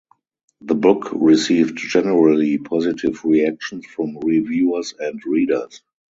[0.61, 5.83] The book received generally positive reactions from reviewers and readers.